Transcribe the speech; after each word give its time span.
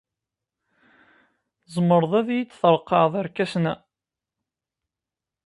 Tzemreḍ 1.63 2.13
ad 2.19 2.27
iyi-treqqɛeḍ 2.31 3.13
irkasen-a? 3.19 3.73